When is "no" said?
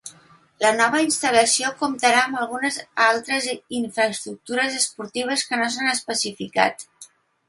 5.61-5.69